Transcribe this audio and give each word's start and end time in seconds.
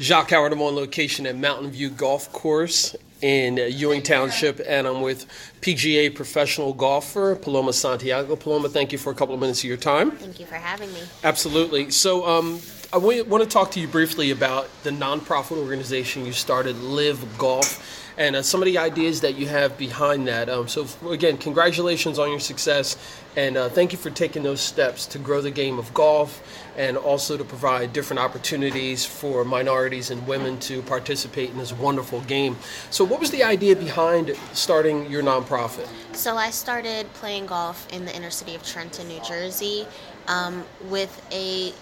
Jacques 0.00 0.30
Howard. 0.30 0.52
I'm 0.52 0.62
on 0.62 0.74
location 0.74 1.26
at 1.26 1.36
Mountain 1.36 1.70
View 1.70 1.90
Golf 1.90 2.32
Course 2.32 2.96
in 3.20 3.56
Ewing 3.56 4.02
Township, 4.02 4.60
and 4.66 4.86
I'm 4.86 5.00
with 5.00 5.26
PGA 5.60 6.12
professional 6.14 6.72
golfer 6.72 7.36
Paloma 7.36 7.72
Santiago. 7.72 8.34
Paloma, 8.34 8.68
thank 8.68 8.92
you 8.92 8.98
for 8.98 9.12
a 9.12 9.14
couple 9.14 9.34
of 9.34 9.40
minutes 9.40 9.60
of 9.60 9.64
your 9.64 9.76
time. 9.76 10.10
Thank 10.12 10.40
you 10.40 10.46
for 10.46 10.56
having 10.56 10.92
me. 10.92 11.00
Absolutely. 11.22 11.90
So, 11.90 12.26
um, 12.26 12.60
I 12.92 12.98
want 12.98 13.42
to 13.42 13.48
talk 13.48 13.70
to 13.70 13.80
you 13.80 13.88
briefly 13.88 14.32
about 14.32 14.68
the 14.82 14.90
nonprofit 14.90 15.56
organization 15.56 16.26
you 16.26 16.32
started, 16.32 16.76
Live 16.76 17.38
Golf 17.38 18.01
and 18.16 18.36
uh, 18.36 18.42
some 18.42 18.60
of 18.60 18.66
the 18.66 18.78
ideas 18.78 19.20
that 19.22 19.36
you 19.36 19.46
have 19.46 19.78
behind 19.78 20.26
that. 20.28 20.48
Um, 20.48 20.68
so, 20.68 20.86
again, 21.08 21.38
congratulations 21.38 22.18
on 22.18 22.30
your 22.30 22.40
success, 22.40 22.96
and 23.36 23.56
uh, 23.56 23.68
thank 23.68 23.92
you 23.92 23.98
for 23.98 24.10
taking 24.10 24.42
those 24.42 24.60
steps 24.60 25.06
to 25.06 25.18
grow 25.18 25.40
the 25.40 25.50
game 25.50 25.78
of 25.78 25.92
golf 25.94 26.42
and 26.76 26.96
also 26.96 27.36
to 27.36 27.44
provide 27.44 27.92
different 27.92 28.20
opportunities 28.20 29.04
for 29.04 29.44
minorities 29.44 30.10
and 30.10 30.26
women 30.26 30.58
to 30.60 30.82
participate 30.82 31.50
in 31.50 31.58
this 31.58 31.72
wonderful 31.72 32.20
game. 32.22 32.56
So, 32.90 33.04
what 33.04 33.20
was 33.20 33.30
the 33.30 33.42
idea 33.42 33.76
behind 33.76 34.36
starting 34.52 35.10
your 35.10 35.22
nonprofit? 35.22 35.88
So, 36.14 36.36
I 36.36 36.50
started 36.50 37.12
playing 37.14 37.46
golf 37.46 37.90
in 37.92 38.04
the 38.04 38.14
inner 38.14 38.30
city 38.30 38.54
of 38.54 38.62
Trenton, 38.62 39.08
New 39.08 39.20
Jersey, 39.22 39.86
um, 40.28 40.64
with 40.88 41.26
a 41.32 41.72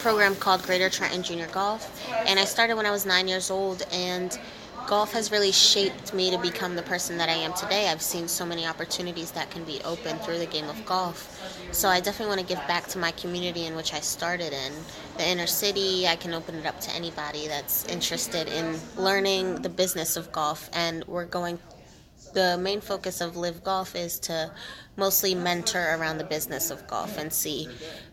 program 0.00 0.34
called 0.36 0.62
Greater 0.62 0.88
Trenton 0.88 1.22
Junior 1.22 1.48
Golf, 1.48 2.00
and 2.26 2.38
I 2.38 2.44
started 2.44 2.76
when 2.76 2.86
I 2.86 2.90
was 2.90 3.06
nine 3.06 3.28
years 3.28 3.50
old 3.50 3.82
and 3.92 4.38
golf 4.86 5.12
has 5.12 5.30
really 5.30 5.52
shaped 5.52 6.12
me 6.12 6.30
to 6.30 6.38
become 6.38 6.74
the 6.74 6.82
person 6.82 7.16
that 7.18 7.28
I 7.28 7.34
am 7.34 7.52
today. 7.54 7.88
I've 7.88 8.02
seen 8.02 8.28
so 8.28 8.44
many 8.44 8.66
opportunities 8.66 9.30
that 9.32 9.50
can 9.50 9.64
be 9.64 9.80
opened 9.84 10.20
through 10.22 10.38
the 10.38 10.46
game 10.46 10.68
of 10.68 10.84
golf. 10.84 11.38
So 11.72 11.88
I 11.88 12.00
definitely 12.00 12.36
want 12.36 12.40
to 12.40 12.54
give 12.54 12.66
back 12.68 12.86
to 12.88 12.98
my 12.98 13.12
community 13.12 13.66
in 13.66 13.74
which 13.74 13.94
I 13.94 14.00
started 14.00 14.52
in. 14.52 14.72
The 15.16 15.28
inner 15.28 15.46
city, 15.46 16.06
I 16.06 16.16
can 16.16 16.34
open 16.34 16.54
it 16.56 16.66
up 16.66 16.80
to 16.80 16.90
anybody 16.92 17.48
that's 17.48 17.84
interested 17.86 18.48
in 18.48 18.78
learning 18.96 19.62
the 19.62 19.68
business 19.68 20.16
of 20.16 20.30
golf. 20.32 20.68
And 20.72 21.04
we're 21.06 21.26
going, 21.26 21.58
the 22.34 22.58
main 22.58 22.80
focus 22.80 23.20
of 23.20 23.36
Live 23.36 23.62
Golf 23.64 23.94
is 23.94 24.18
to 24.20 24.50
mostly 24.96 25.34
mentor 25.34 25.96
around 25.96 26.18
the 26.18 26.24
business 26.24 26.70
of 26.70 26.86
golf 26.86 27.18
and 27.18 27.32
see 27.32 27.68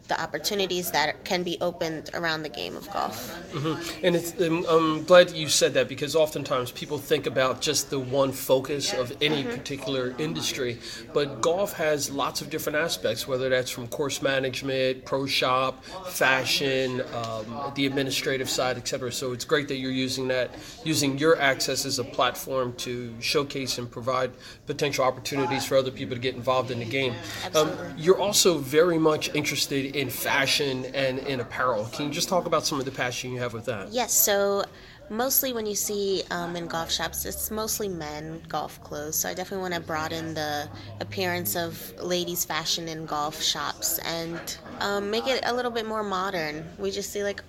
the 0.09 0.21
opportunities 0.21 0.91
that 0.91 1.23
can 1.23 1.43
be 1.43 1.57
opened 1.61 2.09
around 2.13 2.41
the 2.41 2.49
game 2.49 2.75
of 2.75 2.91
golf. 2.91 3.31
Mm-hmm. 3.53 4.05
And 4.05 4.15
it's, 4.15 4.41
um, 4.41 4.65
I'm 4.67 5.03
glad 5.03 5.31
you 5.31 5.47
said 5.47 5.75
that 5.75 5.87
because 5.87 6.15
oftentimes 6.15 6.71
people 6.71 6.97
think 6.97 7.27
about 7.27 7.61
just 7.61 7.91
the 7.91 7.99
one 7.99 8.31
focus 8.31 8.91
of 8.91 9.15
any 9.21 9.43
mm-hmm. 9.43 9.51
particular 9.51 10.15
industry, 10.17 10.79
but 11.13 11.41
golf 11.41 11.73
has 11.73 12.09
lots 12.09 12.41
of 12.41 12.49
different 12.49 12.79
aspects, 12.79 13.27
whether 13.27 13.49
that's 13.49 13.69
from 13.69 13.87
course 13.87 14.21
management, 14.21 15.05
pro 15.05 15.27
shop, 15.27 15.85
fashion, 16.07 17.01
um, 17.13 17.71
the 17.75 17.85
administrative 17.85 18.49
side, 18.49 18.77
etc. 18.77 19.11
So 19.11 19.31
it's 19.31 19.45
great 19.45 19.67
that 19.67 19.77
you're 19.77 19.91
using 19.91 20.27
that, 20.29 20.49
using 20.83 21.19
your 21.19 21.39
access 21.39 21.85
as 21.85 21.99
a 21.99 22.03
platform 22.03 22.73
to 22.77 23.13
showcase 23.21 23.77
and 23.77 23.89
provide 23.89 24.31
potential 24.65 25.05
opportunities 25.05 25.65
for 25.65 25.77
other 25.77 25.91
people 25.91 26.15
to 26.15 26.21
get 26.21 26.33
involved 26.33 26.68
in 26.69 26.79
the 26.79 26.85
game. 26.85 27.15
Um, 27.55 27.71
you're 27.97 28.19
also 28.19 28.57
very 28.57 28.97
much 28.97 29.33
interested 29.35 29.95
in 29.95 30.09
fashion 30.09 30.85
and 30.93 31.19
in 31.19 31.39
apparel. 31.39 31.85
Can 31.91 32.07
you 32.07 32.11
just 32.11 32.29
talk 32.29 32.45
about 32.45 32.65
some 32.65 32.79
of 32.79 32.85
the 32.85 32.91
passion 32.91 33.31
you 33.31 33.39
have 33.39 33.53
with 33.53 33.65
that? 33.65 33.91
Yes. 33.91 34.13
So 34.13 34.63
mostly 35.09 35.53
when 35.53 35.65
you 35.65 35.75
see 35.75 36.23
um, 36.31 36.55
in 36.55 36.67
golf 36.67 36.91
shops, 36.91 37.25
it's 37.25 37.51
mostly 37.51 37.87
men 37.87 38.41
golf 38.47 38.81
clothes. 38.83 39.17
So 39.17 39.29
I 39.29 39.33
definitely 39.33 39.61
want 39.61 39.73
to 39.73 39.79
broaden 39.81 40.33
the 40.33 40.69
appearance 40.99 41.55
of 41.55 41.93
ladies' 42.01 42.45
fashion 42.45 42.87
in 42.87 43.05
golf 43.05 43.41
shops 43.41 43.99
and 43.99 44.57
um, 44.79 45.09
make 45.09 45.27
it 45.27 45.41
a 45.45 45.53
little 45.53 45.71
bit 45.71 45.85
more 45.85 46.03
modern. 46.03 46.65
We 46.77 46.91
just 46.91 47.11
see 47.11 47.23
like 47.23 47.43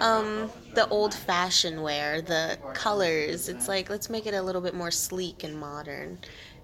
um, 0.00 0.50
the 0.74 0.88
old 0.88 1.14
fashioned 1.14 1.82
wear, 1.82 2.22
the 2.22 2.58
colors. 2.74 3.48
It's 3.48 3.68
like 3.68 3.90
let's 3.90 4.08
make 4.08 4.26
it 4.26 4.34
a 4.34 4.42
little 4.42 4.60
bit 4.60 4.74
more 4.74 4.90
sleek 4.90 5.44
and 5.44 5.58
modern 5.58 6.18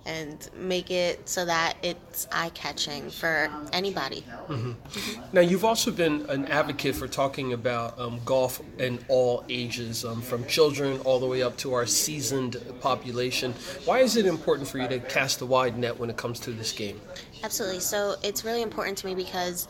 and 0.08 0.48
make 0.56 0.90
it 0.90 1.28
so 1.28 1.44
that 1.44 1.76
it's 1.82 2.26
eye 2.32 2.50
catching 2.54 3.10
for 3.10 3.50
anybody. 3.74 4.24
Mm-hmm. 4.48 4.70
Mm-hmm. 4.70 5.22
Now, 5.34 5.42
you've 5.42 5.66
also 5.66 5.90
been 5.90 6.24
an 6.30 6.46
advocate 6.46 6.96
for 6.96 7.06
talking 7.06 7.52
about 7.52 7.98
um, 7.98 8.18
golf 8.24 8.62
in 8.78 8.98
all 9.08 9.44
ages, 9.50 10.06
um, 10.06 10.22
from 10.22 10.46
children 10.46 10.98
all 11.00 11.20
the 11.20 11.26
way 11.26 11.42
up 11.42 11.58
to 11.58 11.74
our 11.74 11.84
seasoned 11.84 12.56
population. 12.80 13.52
Why 13.84 13.98
is 13.98 14.16
it 14.16 14.24
important 14.24 14.66
for 14.66 14.78
you 14.78 14.88
to 14.88 14.98
cast 14.98 15.42
a 15.42 15.46
wide 15.46 15.78
net 15.78 15.98
when 15.98 16.08
it 16.08 16.16
comes 16.16 16.40
to 16.40 16.52
this 16.52 16.72
game? 16.72 16.98
Absolutely. 17.44 17.80
So, 17.80 18.14
it's 18.22 18.44
really 18.46 18.62
important 18.62 18.96
to 18.98 19.06
me 19.06 19.14
because 19.14 19.68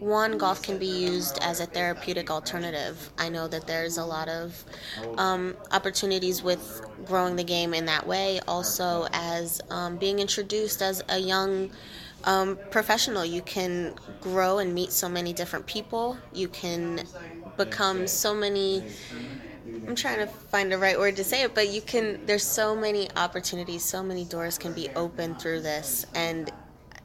one, 0.00 0.38
golf 0.38 0.62
can 0.62 0.78
be 0.78 0.86
used 0.86 1.38
as 1.42 1.60
a 1.60 1.66
therapeutic 1.66 2.30
alternative. 2.30 3.10
I 3.18 3.28
know 3.28 3.48
that 3.48 3.66
there's 3.66 3.98
a 3.98 4.04
lot 4.04 4.28
of 4.28 4.64
um, 5.16 5.56
opportunities 5.72 6.42
with 6.42 6.82
growing 7.06 7.36
the 7.36 7.44
game 7.44 7.74
in 7.74 7.86
that 7.86 8.06
way. 8.06 8.40
Also, 8.46 9.06
as 9.12 9.60
um, 9.70 9.96
being 9.96 10.18
introduced 10.18 10.82
as 10.82 11.02
a 11.08 11.18
young 11.18 11.70
um, 12.24 12.58
professional, 12.70 13.24
you 13.24 13.42
can 13.42 13.94
grow 14.20 14.58
and 14.58 14.74
meet 14.74 14.92
so 14.92 15.08
many 15.08 15.32
different 15.32 15.66
people. 15.66 16.16
You 16.32 16.48
can 16.48 17.06
become 17.56 18.06
so 18.06 18.34
many. 18.34 18.84
I'm 19.86 19.94
trying 19.94 20.18
to 20.18 20.26
find 20.26 20.70
the 20.70 20.78
right 20.78 20.98
word 20.98 21.16
to 21.16 21.24
say 21.24 21.42
it, 21.42 21.54
but 21.54 21.68
you 21.68 21.80
can. 21.80 22.24
There's 22.26 22.44
so 22.44 22.74
many 22.74 23.10
opportunities, 23.16 23.84
so 23.84 24.02
many 24.02 24.24
doors 24.24 24.58
can 24.58 24.72
be 24.72 24.88
opened 24.90 25.40
through 25.40 25.60
this, 25.60 26.06
and 26.14 26.50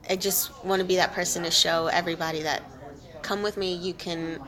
I 0.09 0.15
just 0.15 0.63
want 0.65 0.81
to 0.81 0.87
be 0.87 0.95
that 0.95 1.13
person 1.13 1.43
to 1.43 1.51
show 1.51 1.87
everybody 1.87 2.41
that 2.43 2.63
come 3.29 3.43
with 3.43 3.57
me, 3.57 3.75
you 3.75 3.93
can 3.93 4.39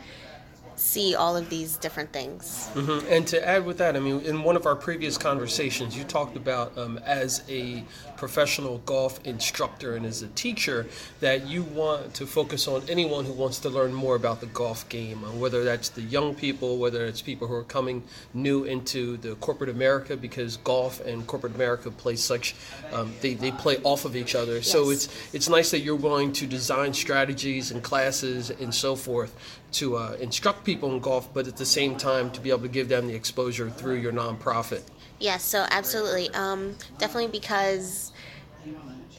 see 0.82 1.14
all 1.14 1.38
of 1.38 1.50
these 1.50 1.78
different 1.78 2.12
things. 2.12 2.70
Mm-hmm. 2.74 3.08
And 3.08 3.28
to 3.28 3.48
add 3.48 3.66
with 3.66 3.78
that, 3.78 3.96
I 3.96 4.00
mean, 4.00 4.22
in 4.22 4.42
one 4.42 4.56
of 4.56 4.66
our 4.66 4.76
previous 4.76 5.18
conversations, 5.18 5.96
you 5.96 6.04
talked 6.04 6.36
about 6.36 6.76
um, 6.78 6.98
as 7.06 7.44
a 7.48 7.84
professional 8.18 8.80
golf 8.80 9.20
instructor 9.26 9.96
and 9.96 10.06
as 10.06 10.22
a 10.22 10.28
teacher 10.30 10.88
that 11.20 11.48
you 11.48 11.64
want 11.64 12.14
to 12.16 12.26
focus 12.26 12.68
on 12.68 12.82
anyone 12.90 13.26
who 13.26 13.34
wants 13.34 13.60
to 13.60 13.70
learn 13.70 13.94
more 13.94 14.16
about 14.16 14.40
the 14.42 14.48
golf 14.48 14.88
game, 14.90 15.24
uh, 15.24 15.32
whether 15.32 15.64
that's 15.64 15.90
the 15.90 16.02
young 16.02 16.34
people, 16.34 16.78
whether 16.78 17.06
it's 17.06 17.22
people 17.22 17.48
who 17.48 17.56
are 17.56 17.64
coming 17.64 18.04
new 18.34 18.64
into 18.64 19.18
the 19.18 19.36
corporate 19.36 19.70
America, 19.70 20.18
because 20.18 20.58
golf 20.58 21.00
and 21.02 21.28
corporate 21.28 21.54
America 21.56 21.92
play 21.92 22.16
such, 22.16 22.56
um, 22.92 23.14
they, 23.22 23.36
they 23.36 23.52
play 23.52 23.78
off 23.84 24.06
of 24.06 24.16
each 24.16 24.34
other. 24.34 24.56
Yes. 24.56 24.72
So 24.72 24.90
it's 24.90 25.10
it's 25.32 25.48
nice 25.48 25.70
that 25.72 25.80
you're 25.80 25.96
willing 25.96 26.32
to 26.34 26.48
design 26.48 26.94
strategies 26.94 27.72
and 27.72 27.84
classes 27.84 28.50
and 28.50 28.74
so 28.74 28.96
forth 28.96 29.36
to 29.72 29.96
uh, 29.96 30.18
instruct 30.20 30.66
people 30.66 30.71
in 30.74 31.00
golf, 31.00 31.34
but 31.34 31.48
at 31.48 31.58
the 31.58 31.66
same 31.66 31.96
time 31.96 32.32
to 32.32 32.42
be 32.42 32.50
able 32.50 32.62
to 32.62 32.68
give 32.68 32.90
them 32.90 33.08
the 33.08 33.14
exposure 33.14 33.70
through 33.70 33.96
your 33.96 34.12
nonprofit. 34.12 34.82
Yes, 35.20 35.44
so 35.44 35.66
absolutely. 35.70 36.30
Um, 36.34 36.76
definitely 36.98 37.28
because 37.28 38.12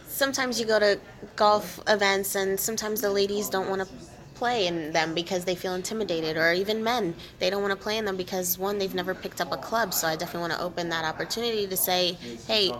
sometimes 0.07 0.59
you 0.59 0.67
go 0.67 0.79
to 0.79 0.99
golf 1.37 1.81
events 1.89 2.35
and 2.35 2.59
sometimes 2.59 3.01
the 3.01 3.11
ladies 3.11 3.49
don't 3.49 3.69
want 3.69 3.83
to 3.83 3.89
play 4.35 4.67
in 4.67 4.93
them 4.93 5.15
because 5.15 5.45
they 5.45 5.55
feel 5.55 5.75
intimidated 5.75 6.37
or 6.37 6.53
even 6.53 6.83
men 6.83 7.15
they 7.39 7.49
don't 7.49 7.63
want 7.63 7.71
to 7.71 7.81
play 7.81 7.97
in 7.97 8.05
them 8.05 8.17
because 8.17 8.59
one 8.59 8.77
they've 8.77 8.95
never 8.95 9.15
picked 9.15 9.41
up 9.41 9.53
a 9.53 9.57
club 9.57 9.95
so 9.95 10.09
i 10.09 10.17
definitely 10.17 10.41
want 10.41 10.53
to 10.53 10.61
open 10.61 10.89
that 10.89 11.05
opportunity 11.05 11.65
to 11.65 11.77
say 11.77 12.15
hey 12.49 12.73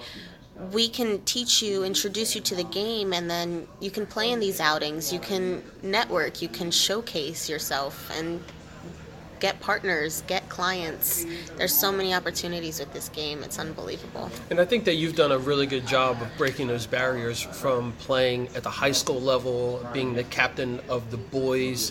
we 0.71 0.89
can 0.89 1.23
teach 1.25 1.63
you, 1.63 1.83
introduce 1.83 2.35
you 2.35 2.41
to 2.43 2.55
the 2.55 2.65
game, 2.65 3.13
and 3.13 3.29
then 3.29 3.67
you 3.81 3.91
can 3.91 4.07
play 4.07 4.31
in 4.31 4.39
these 4.39 4.61
outings. 4.61 5.13
You 5.13 5.19
can 5.19 5.63
network, 5.83 6.43
you 6.43 6.49
can 6.49 6.71
showcase 6.71 7.49
yourself, 7.49 8.11
and 8.17 8.43
get 9.43 9.61
partners, 9.61 10.23
get 10.29 10.49
clients. 10.49 11.27
There's 11.57 11.75
so 11.75 11.91
many 11.91 12.15
opportunities 12.15 12.79
with 12.79 12.93
this 12.93 13.09
game. 13.09 13.43
It's 13.43 13.59
unbelievable. 13.59 14.31
And 14.51 14.61
I 14.61 14.65
think 14.65 14.85
that 14.85 14.95
you've 14.95 15.17
done 15.17 15.33
a 15.33 15.39
really 15.39 15.67
good 15.67 15.85
job 15.85 16.23
of 16.23 16.29
breaking 16.39 16.69
those 16.69 16.87
barriers 16.87 17.43
from 17.43 17.93
playing 17.99 18.51
at 18.55 18.63
the 18.63 18.71
high 18.71 18.93
school 18.93 19.21
level, 19.21 19.85
being 19.93 20.15
the 20.15 20.23
captain 20.23 20.81
of 20.89 21.11
the 21.11 21.17
boys 21.17 21.91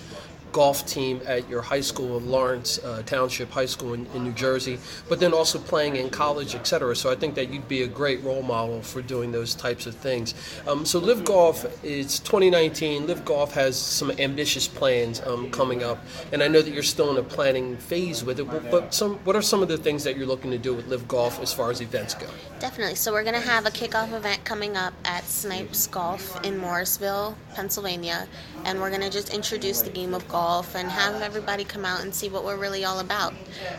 golf 0.51 0.85
team 0.85 1.21
at 1.25 1.47
your 1.49 1.61
high 1.61 1.81
school 1.81 2.17
in 2.17 2.29
Lawrence 2.29 2.79
uh, 2.79 3.01
Township 3.05 3.49
High 3.51 3.65
School 3.65 3.93
in, 3.93 4.05
in, 4.07 4.23
New 4.23 4.31
Jersey, 4.33 4.79
but 5.09 5.19
then 5.19 5.33
also 5.33 5.57
playing 5.57 5.95
in 5.95 6.09
college, 6.09 6.55
etc. 6.55 6.95
So 6.95 7.11
I 7.11 7.15
think 7.15 7.35
that 7.35 7.49
you'd 7.49 7.67
be 7.67 7.83
a 7.83 7.87
great 7.87 8.23
role 8.23 8.43
model 8.43 8.81
for 8.81 9.01
doing 9.01 9.31
those 9.31 9.55
types 9.55 9.85
of 9.85 9.95
things. 9.95 10.33
Um, 10.67 10.85
so 10.85 10.99
Live 10.99 11.23
Golf 11.25 11.65
is 11.83 12.19
2019. 12.19 13.07
Live 13.07 13.25
Golf 13.25 13.53
has 13.53 13.77
some 13.77 14.11
ambitious 14.11 14.67
plans 14.67 15.21
um, 15.21 15.49
coming 15.51 15.83
up, 15.83 16.03
and 16.31 16.43
I 16.43 16.47
know 16.47 16.61
that 16.61 16.73
you're 16.73 16.83
still 16.83 17.09
in 17.11 17.17
a 17.17 17.23
planning 17.23 17.77
phase 17.77 18.23
with 18.23 18.39
it. 18.39 18.71
But 18.71 18.93
some, 18.93 19.15
what 19.19 19.35
are 19.35 19.41
some 19.41 19.61
of 19.61 19.69
the 19.69 19.77
things 19.77 20.03
that 20.03 20.17
you're 20.17 20.27
looking 20.27 20.51
to 20.51 20.57
do 20.57 20.73
with 20.73 20.87
Live 20.87 21.07
Golf 21.07 21.41
as 21.41 21.53
far 21.53 21.71
as 21.71 21.81
events 21.81 22.13
go? 22.13 22.27
Definitely. 22.59 22.95
So 22.95 23.11
we're 23.11 23.23
going 23.23 23.41
to 23.41 23.47
have 23.47 23.65
a 23.65 23.71
kickoff 23.71 24.13
event 24.13 24.43
coming 24.43 24.77
up 24.77 24.93
at 25.05 25.23
Snipes 25.23 25.87
Golf 25.87 26.43
in 26.45 26.57
Morrisville, 26.57 27.35
Pennsylvania, 27.55 28.27
and 28.65 28.79
we're 28.79 28.89
going 28.89 29.01
to 29.01 29.09
just 29.09 29.33
introduce 29.33 29.81
the 29.81 29.89
game 29.89 30.13
of 30.13 30.27
golf 30.27 30.40
golf 30.41 30.75
and 30.75 30.89
have 30.89 31.21
everybody 31.21 31.63
come 31.63 31.85
out 31.85 32.01
and 32.01 32.13
see 32.13 32.27
what 32.27 32.43
we're 32.43 32.57
really 32.57 32.83
all 32.83 32.99
about. 32.99 33.33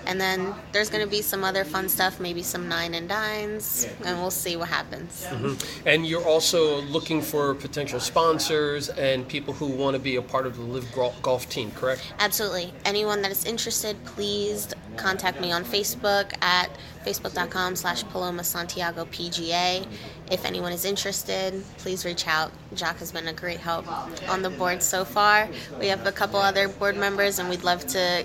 And 0.07 0.21
then 0.21 0.55
there's 0.71 0.91
going 0.91 1.05
to 1.05 1.11
be 1.11 1.21
some 1.21 1.43
other 1.43 1.65
fun 1.65 1.89
stuff, 1.89 2.21
maybe 2.21 2.43
some 2.43 2.69
nine 2.69 2.95
and 2.95 3.09
dines, 3.09 3.89
and 4.07 4.21
we'll 4.21 4.31
see 4.31 4.55
what 4.57 4.69
happens. 4.69 5.27
Mm-hmm. 5.29 5.89
And 5.89 6.07
you're 6.07 6.25
also 6.25 6.83
looking 6.83 7.21
for 7.21 7.55
potential 7.55 7.99
sponsors 7.99 8.91
and 8.91 9.27
people 9.27 9.53
who 9.55 9.67
want 9.67 9.95
to 9.97 10.03
be 10.11 10.15
a 10.17 10.23
part 10.23 10.47
of 10.47 10.57
the 10.57 10.63
Live 10.63 10.87
Golf 11.23 11.49
team, 11.49 11.73
correct? 11.73 12.01
Absolutely. 12.21 12.73
Anyone 12.85 13.23
that 13.23 13.33
is 13.33 13.45
interested, 13.45 13.97
please 14.05 14.69
contact 14.97 15.41
me 15.41 15.51
on 15.51 15.65
Facebook 15.65 16.33
at 16.43 16.71
facebook.com 17.05 17.75
slash 17.75 18.05
Paloma 18.05 18.45
Santiago 18.45 19.05
PGA. 19.07 19.87
If 20.33 20.47
anyone 20.47 20.73
is 20.73 20.87
interested, 20.87 21.63
please 21.77 22.07
reach 22.07 22.27
out. 22.27 22.53
Jock 22.75 22.97
has 23.01 23.13
been 23.13 23.29
a 23.29 23.35
great 23.35 23.61
help 23.61 23.87
on 24.31 24.41
the 24.41 24.49
board 24.49 24.83
so 24.83 25.05
far. 25.05 25.47
We 25.79 25.89
have 25.89 26.07
a 26.07 26.11
couple 26.11 26.39
other 26.39 26.69
board 26.69 26.97
members, 26.97 27.39
and 27.39 27.51
we'd 27.51 27.65
love 27.65 27.87
to 27.89 28.25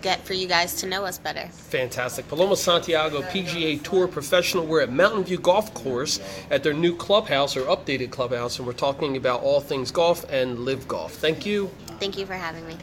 get 0.00 0.24
for 0.24 0.32
you 0.32 0.48
guys 0.48 0.76
to 0.76 0.86
know 0.86 1.04
us 1.04 1.18
better. 1.18 1.46
Fantastic. 1.48 2.28
Paloma 2.28 2.56
Santiago 2.56 3.20
PGA 3.20 3.82
Tour 3.82 4.08
Professional. 4.08 4.64
We're 4.64 4.80
at 4.80 4.90
Mountain 4.90 5.24
View 5.24 5.36
Golf 5.36 5.74
Course 5.74 6.18
at 6.50 6.62
their 6.62 6.72
new 6.72 6.96
clubhouse 6.96 7.58
or 7.58 7.64
updated 7.66 8.10
clubhouse, 8.10 8.56
and 8.56 8.66
we're 8.66 8.72
talking 8.72 9.18
about 9.18 9.42
all 9.42 9.60
things 9.60 9.90
golf 9.90 10.24
and 10.30 10.60
live 10.60 10.88
golf. 10.88 11.12
Thank 11.12 11.44
you. 11.44 11.70
Thank 12.00 12.16
you 12.16 12.24
for 12.24 12.32
having 12.32 12.66
me. 12.66 12.78